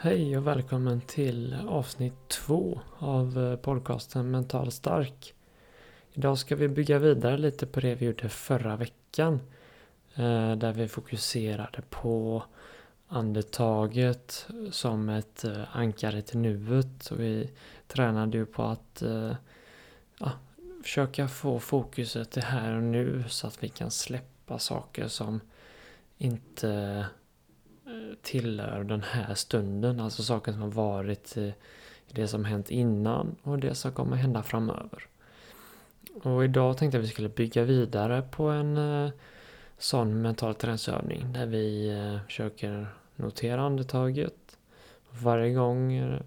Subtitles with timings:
[0.00, 5.34] Hej och välkommen till avsnitt två av eh, podcasten Mental stark.
[6.12, 9.40] Idag ska vi bygga vidare lite på det vi gjorde förra veckan.
[10.14, 12.42] Eh, där vi fokuserade på
[13.08, 17.10] andetaget som ett eh, ankare till nuet.
[17.10, 17.50] Och vi
[17.86, 19.02] tränade ju på att
[20.18, 20.32] ja,
[20.82, 25.40] försöka få fokuset till här och nu så att vi kan släppa saker som
[26.18, 27.06] inte
[28.22, 30.00] tillhör den här stunden.
[30.00, 31.54] Alltså saker som har varit i
[32.12, 35.06] det som hänt innan och det som kommer hända framöver.
[36.22, 39.10] Och idag tänkte jag att vi skulle bygga vidare på en eh,
[39.78, 44.58] sån mental träningsövning där vi eh, försöker notera andetaget.
[45.10, 46.20] Varje gång eh,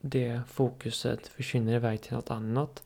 [0.00, 2.82] det fokuset försvinner iväg till något annat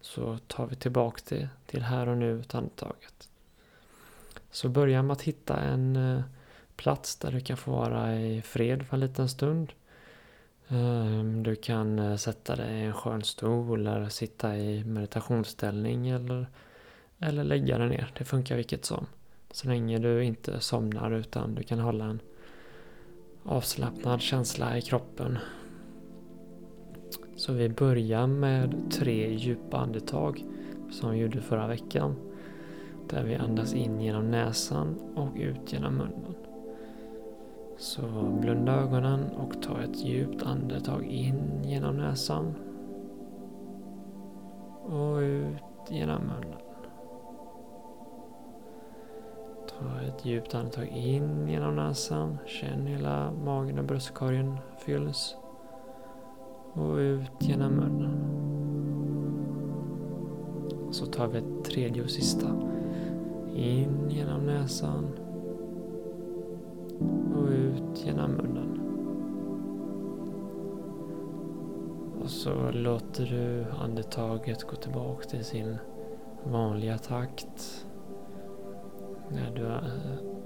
[0.00, 3.28] så tar vi tillbaka det till här och nu till andetaget.
[4.50, 6.22] Så börja med att hitta en
[6.80, 9.72] plats där du kan få vara i fred för en liten stund.
[10.68, 16.46] Ehm, du kan eh, sätta dig i en skön stol eller sitta i meditationsställning eller,
[17.18, 18.12] eller lägga dig ner.
[18.18, 19.06] Det funkar vilket som.
[19.50, 22.20] Så länge du inte somnar utan du kan hålla en
[23.44, 25.38] avslappnad känsla i kroppen.
[27.36, 30.44] Så vi börjar med tre djupa andetag
[30.90, 32.16] som vi gjorde förra veckan.
[33.08, 36.49] Där vi andas in genom näsan och ut genom munnen.
[37.80, 38.02] Så
[38.40, 42.54] blunda ögonen och ta ett djupt andetag in genom näsan.
[44.82, 46.58] Och ut genom munnen.
[49.68, 52.38] Ta ett djupt andetag in genom näsan.
[52.46, 55.36] Känn hela magen och bröstkorgen fylls.
[56.72, 58.20] Och ut genom munnen.
[60.90, 62.48] Så tar vi ett tredje och sista.
[63.54, 65.29] In genom näsan
[67.34, 68.80] och ut genom munnen.
[72.22, 75.78] Och så låter du andetaget gå tillbaka till sin
[76.44, 77.86] vanliga takt.
[79.28, 79.64] När du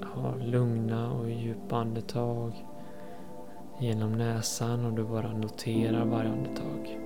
[0.07, 2.67] har lugna och djupa andetag
[3.81, 7.01] genom näsan och du bara noterar varje andetag.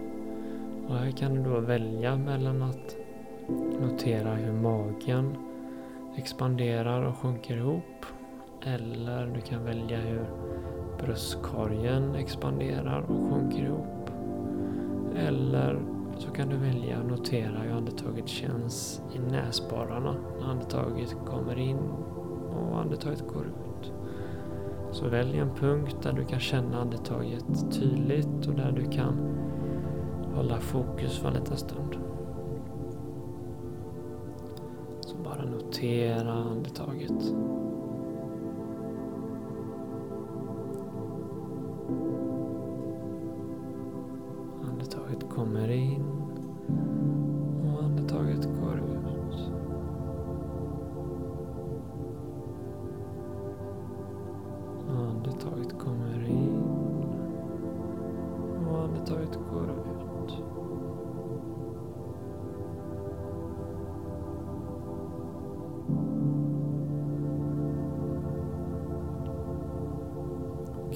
[0.89, 2.97] Och här kan du då välja mellan att
[3.81, 5.37] notera hur magen
[6.17, 8.07] expanderar och sjunker ihop
[8.63, 10.27] eller du kan välja hur
[10.99, 14.11] bröstkorgen expanderar och sjunker ihop.
[15.17, 15.81] Eller
[16.19, 21.79] så kan du välja att notera hur andetaget känns i näsborrarna när andetaget kommer in
[22.51, 23.93] och andetaget går ut.
[24.91, 29.39] Så välj en punkt där du kan känna andetaget tydligt och där du kan
[30.35, 31.97] hålla fokus för en liten stund.
[35.01, 37.35] Så bara notera andetaget.
[45.39, 46.03] Kommer in
[47.65, 49.53] och andetaget går ut.
[54.89, 56.63] Andetaget kommer in
[58.69, 60.43] och andetaget går ut.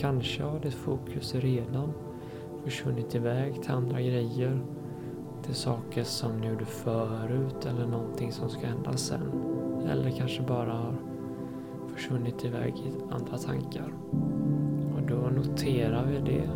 [0.01, 1.93] Kanske har ditt fokus redan
[2.65, 4.61] försvunnit iväg till andra grejer.
[5.43, 9.33] Till saker som ni gjorde förut eller någonting som ska hända sen.
[9.91, 10.95] Eller kanske bara har
[11.95, 13.95] försvunnit iväg i andra tankar.
[14.95, 16.51] Och då noterar vi det.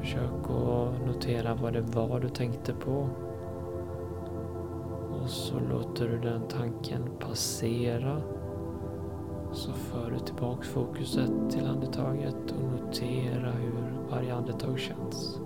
[0.00, 3.08] Försök att notera vad det var du tänkte på.
[5.10, 8.22] Och så låter du den tanken passera.
[9.52, 13.72] Så för du tillbaks fokuset till andetaget och notera hur
[14.10, 15.38] varje andetag känns.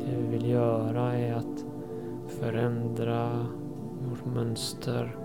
[0.00, 1.64] Det vi vill göra är att
[2.28, 3.46] förändra
[4.08, 5.16] vårt mönster,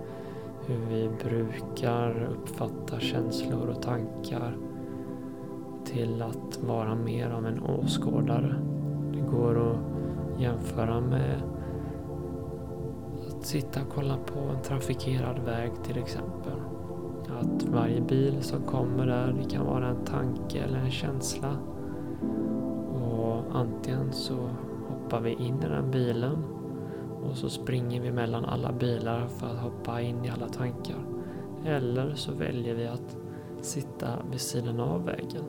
[0.68, 4.57] hur vi brukar uppfatta känslor och tankar
[5.85, 8.56] till att vara mer av en åskådare.
[9.13, 9.77] Det går att
[10.41, 11.41] jämföra med
[13.42, 16.60] att sitta och kolla på en trafikerad väg till exempel.
[17.40, 21.58] Att varje bil som kommer där, det kan vara en tanke eller en känsla.
[23.04, 24.50] Och antingen så
[24.90, 26.38] hoppar vi in i den bilen
[27.24, 31.06] och så springer vi mellan alla bilar för att hoppa in i alla tankar.
[31.66, 33.18] Eller så väljer vi att
[33.62, 35.44] sitta vid sidan av vägen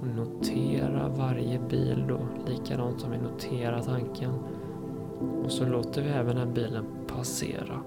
[0.00, 4.32] och notera varje bil då, likadant som vi noterar tanken.
[5.44, 6.84] Och så låter vi även den bilen
[7.20, 7.80] passera.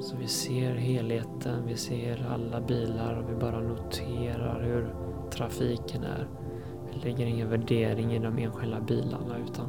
[0.00, 4.94] Så vi ser helheten, vi ser alla bilar och vi bara noterar hur
[5.30, 6.28] trafiken är.
[6.86, 9.66] Vi lägger ingen värdering i de enskilda bilarna utan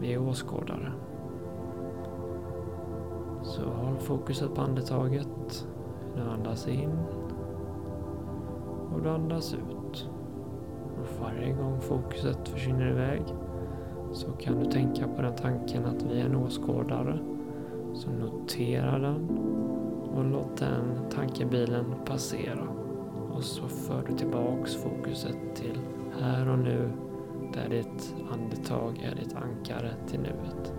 [0.00, 0.92] vi är åskådare.
[3.42, 5.66] Så håll fokuset på andetaget.
[6.16, 6.98] Du andas in
[8.94, 10.08] och du andas ut.
[11.00, 13.22] Och varje gång fokuset försvinner iväg
[14.12, 17.18] så kan du tänka på den tanken att vi är en åskådare.
[17.98, 19.28] Så notera den
[20.14, 22.68] och låt den tankebilen passera.
[23.32, 25.78] Och så för du tillbaks fokuset till
[26.20, 26.90] här och nu
[27.54, 30.72] där ditt andetag är ditt ankare till nuet.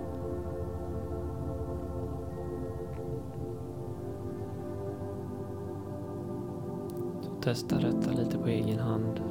[7.41, 9.21] testa detta lite på egen hand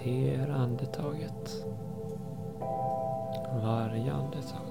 [0.00, 1.64] Notera andetaget.
[3.62, 4.69] Varje andetag.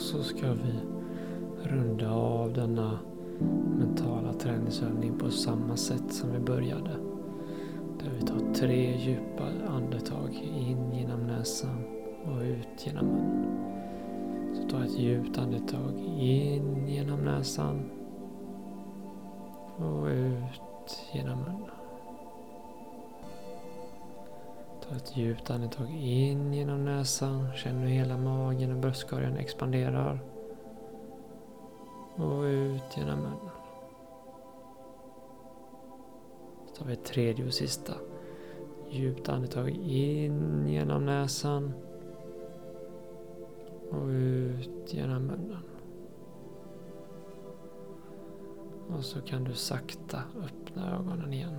[0.00, 0.80] Och så ska vi
[1.62, 2.98] runda av denna
[3.78, 6.90] mentala träningsövning på samma sätt som vi började.
[7.98, 11.84] Där vi tar tre djupa andetag in genom näsan
[12.24, 13.56] och ut genom munnen.
[14.54, 17.90] Så ta ett djupt andetag in genom näsan
[19.76, 21.79] och ut genom munnen.
[24.90, 27.52] Ta ett djupt andetag in genom näsan.
[27.54, 30.20] Känn hur hela magen och bröstkorgen expanderar.
[32.16, 33.50] Och ut genom munnen.
[36.66, 37.92] Så tar vi ett tredje och sista.
[38.90, 41.72] Djupt andetag in genom näsan.
[43.90, 45.64] Och ut genom munnen.
[48.96, 51.58] Och så kan du sakta öppna ögonen igen.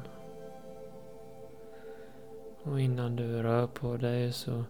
[2.63, 4.63] Och innan du rör på dig så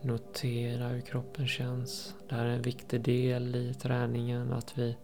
[0.00, 2.14] notera hur kroppen känns.
[2.28, 4.96] Det här är en viktig del i träningen att vi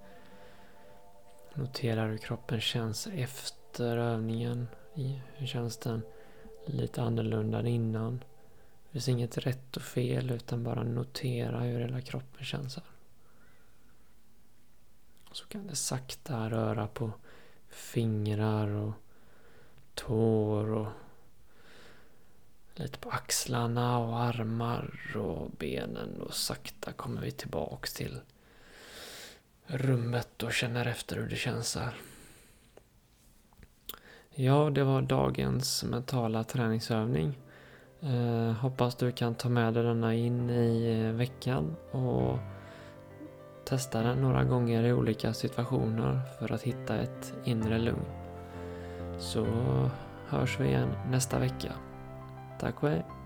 [1.54, 4.68] noterar hur kroppen känns efter övningen.
[5.36, 6.02] Hur känns den
[6.66, 8.24] lite annorlunda än innan?
[8.84, 12.84] Det finns inget rätt och fel utan bara notera hur hela kroppen känns här.
[15.32, 17.10] Så kan det sakta röra på
[17.68, 18.92] fingrar och
[19.94, 20.88] tår och
[22.78, 28.20] lite på axlarna och armar och benen och sakta kommer vi tillbaks till
[29.66, 31.94] rummet och känner efter hur det känns här.
[34.34, 37.38] Ja, det var dagens mentala träningsövning.
[38.00, 42.38] Eh, hoppas du kan ta med dig denna in i eh, veckan och
[43.64, 48.04] testa den några gånger i olika situationer för att hitta ett inre lugn.
[49.18, 49.46] Så
[50.28, 51.72] hörs vi igen nästa vecka.
[52.58, 53.17] Tack och hej!